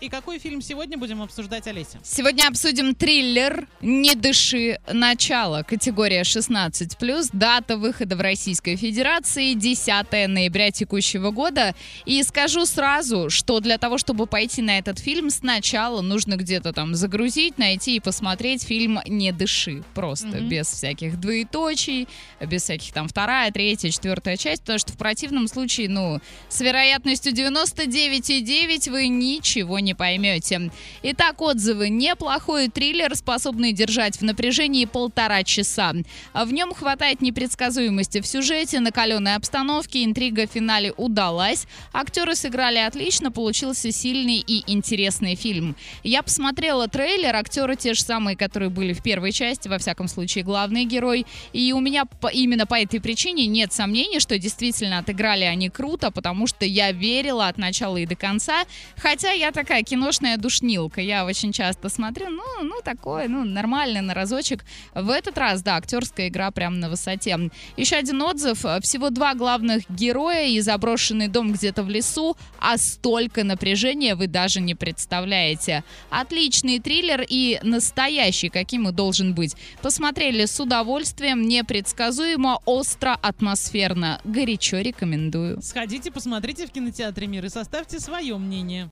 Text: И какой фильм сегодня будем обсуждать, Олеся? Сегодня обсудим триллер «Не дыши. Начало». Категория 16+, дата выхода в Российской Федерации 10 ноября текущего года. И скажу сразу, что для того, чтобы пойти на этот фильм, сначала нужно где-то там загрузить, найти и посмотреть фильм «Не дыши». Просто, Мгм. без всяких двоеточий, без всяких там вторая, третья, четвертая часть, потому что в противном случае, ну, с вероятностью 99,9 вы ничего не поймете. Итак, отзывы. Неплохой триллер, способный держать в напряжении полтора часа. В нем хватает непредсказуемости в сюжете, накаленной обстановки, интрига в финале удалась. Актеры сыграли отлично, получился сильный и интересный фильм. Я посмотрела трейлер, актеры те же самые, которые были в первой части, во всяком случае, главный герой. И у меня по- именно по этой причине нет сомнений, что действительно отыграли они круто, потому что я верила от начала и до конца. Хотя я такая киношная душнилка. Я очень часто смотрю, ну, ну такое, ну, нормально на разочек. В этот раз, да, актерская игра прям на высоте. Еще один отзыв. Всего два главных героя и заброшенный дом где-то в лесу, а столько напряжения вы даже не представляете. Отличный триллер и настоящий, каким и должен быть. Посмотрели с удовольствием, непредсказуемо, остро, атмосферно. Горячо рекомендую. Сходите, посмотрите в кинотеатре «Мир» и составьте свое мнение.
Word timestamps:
И 0.00 0.08
какой 0.08 0.38
фильм 0.38 0.62
сегодня 0.62 0.96
будем 0.96 1.20
обсуждать, 1.20 1.66
Олеся? 1.66 1.98
Сегодня 2.04 2.46
обсудим 2.46 2.94
триллер 2.94 3.66
«Не 3.80 4.14
дыши. 4.14 4.78
Начало». 4.92 5.64
Категория 5.64 6.22
16+, 6.22 7.30
дата 7.32 7.76
выхода 7.76 8.14
в 8.14 8.20
Российской 8.20 8.76
Федерации 8.76 9.54
10 9.54 10.28
ноября 10.28 10.70
текущего 10.70 11.32
года. 11.32 11.74
И 12.06 12.22
скажу 12.22 12.64
сразу, 12.64 13.28
что 13.28 13.58
для 13.58 13.76
того, 13.76 13.98
чтобы 13.98 14.28
пойти 14.28 14.62
на 14.62 14.78
этот 14.78 15.00
фильм, 15.00 15.30
сначала 15.30 16.00
нужно 16.00 16.36
где-то 16.36 16.72
там 16.72 16.94
загрузить, 16.94 17.58
найти 17.58 17.96
и 17.96 18.00
посмотреть 18.00 18.62
фильм 18.62 19.00
«Не 19.04 19.32
дыши». 19.32 19.82
Просто, 19.96 20.28
Мгм. 20.28 20.48
без 20.48 20.68
всяких 20.68 21.18
двоеточий, 21.18 22.06
без 22.40 22.62
всяких 22.62 22.92
там 22.92 23.08
вторая, 23.08 23.50
третья, 23.50 23.90
четвертая 23.90 24.36
часть, 24.36 24.60
потому 24.62 24.78
что 24.78 24.92
в 24.92 24.96
противном 24.96 25.48
случае, 25.48 25.88
ну, 25.88 26.20
с 26.48 26.60
вероятностью 26.60 27.32
99,9 27.32 28.86
вы 28.86 29.08
ничего 29.08 29.80
не 29.80 29.87
поймете. 29.94 30.70
Итак, 31.02 31.40
отзывы. 31.40 31.88
Неплохой 31.88 32.68
триллер, 32.68 33.14
способный 33.14 33.72
держать 33.72 34.16
в 34.16 34.22
напряжении 34.22 34.84
полтора 34.84 35.42
часа. 35.44 35.92
В 36.34 36.52
нем 36.52 36.74
хватает 36.74 37.20
непредсказуемости 37.20 38.20
в 38.20 38.26
сюжете, 38.26 38.80
накаленной 38.80 39.34
обстановки, 39.34 40.04
интрига 40.04 40.46
в 40.46 40.50
финале 40.50 40.92
удалась. 40.96 41.66
Актеры 41.92 42.34
сыграли 42.34 42.78
отлично, 42.78 43.30
получился 43.30 43.92
сильный 43.92 44.38
и 44.38 44.64
интересный 44.70 45.34
фильм. 45.34 45.76
Я 46.02 46.22
посмотрела 46.22 46.88
трейлер, 46.88 47.34
актеры 47.36 47.76
те 47.76 47.94
же 47.94 48.02
самые, 48.02 48.36
которые 48.36 48.70
были 48.70 48.92
в 48.92 49.02
первой 49.02 49.32
части, 49.32 49.68
во 49.68 49.78
всяком 49.78 50.08
случае, 50.08 50.44
главный 50.44 50.84
герой. 50.84 51.26
И 51.52 51.72
у 51.72 51.80
меня 51.80 52.04
по- 52.04 52.28
именно 52.28 52.66
по 52.66 52.74
этой 52.74 53.00
причине 53.00 53.46
нет 53.46 53.72
сомнений, 53.72 54.20
что 54.20 54.38
действительно 54.38 54.98
отыграли 54.98 55.44
они 55.44 55.68
круто, 55.68 56.10
потому 56.10 56.46
что 56.46 56.64
я 56.64 56.92
верила 56.92 57.48
от 57.48 57.58
начала 57.58 57.96
и 57.96 58.06
до 58.06 58.16
конца. 58.16 58.64
Хотя 58.96 59.32
я 59.32 59.52
такая 59.78 59.84
киношная 59.84 60.36
душнилка. 60.36 61.00
Я 61.00 61.24
очень 61.24 61.52
часто 61.52 61.88
смотрю, 61.88 62.30
ну, 62.30 62.42
ну 62.62 62.80
такое, 62.82 63.28
ну, 63.28 63.44
нормально 63.44 64.02
на 64.02 64.14
разочек. 64.14 64.64
В 64.94 65.10
этот 65.10 65.38
раз, 65.38 65.62
да, 65.62 65.76
актерская 65.76 66.28
игра 66.28 66.50
прям 66.50 66.80
на 66.80 66.88
высоте. 66.88 67.50
Еще 67.76 67.96
один 67.96 68.22
отзыв. 68.22 68.64
Всего 68.82 69.10
два 69.10 69.34
главных 69.34 69.82
героя 69.88 70.46
и 70.46 70.60
заброшенный 70.60 71.28
дом 71.28 71.52
где-то 71.52 71.82
в 71.82 71.88
лесу, 71.88 72.36
а 72.58 72.76
столько 72.78 73.44
напряжения 73.44 74.14
вы 74.14 74.26
даже 74.26 74.60
не 74.60 74.74
представляете. 74.74 75.84
Отличный 76.10 76.80
триллер 76.80 77.24
и 77.28 77.60
настоящий, 77.62 78.48
каким 78.48 78.88
и 78.88 78.92
должен 78.92 79.34
быть. 79.34 79.54
Посмотрели 79.82 80.46
с 80.46 80.58
удовольствием, 80.60 81.46
непредсказуемо, 81.46 82.58
остро, 82.64 83.16
атмосферно. 83.22 84.20
Горячо 84.24 84.78
рекомендую. 84.78 85.62
Сходите, 85.62 86.10
посмотрите 86.10 86.66
в 86.66 86.70
кинотеатре 86.70 87.26
«Мир» 87.26 87.44
и 87.44 87.48
составьте 87.48 88.00
свое 88.00 88.36
мнение. 88.38 88.86